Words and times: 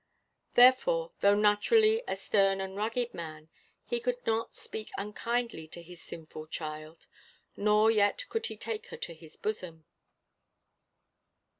Therefore, 0.55 1.11
though 1.19 1.35
naturally 1.35 2.01
a 2.07 2.15
stern 2.15 2.59
and 2.59 2.75
rugged 2.75 3.13
man, 3.13 3.49
he 3.85 3.99
could 3.99 4.17
not 4.25 4.55
speak 4.55 4.89
unkindly 4.97 5.67
to 5.67 5.83
his 5.83 6.01
sinful 6.01 6.47
child, 6.47 7.05
nor 7.55 7.91
yet 7.91 8.27
could 8.27 8.47
he 8.47 8.57
take 8.57 8.87
her 8.87 8.97
to 8.97 9.13
his 9.13 9.37
bosom. 9.37 9.85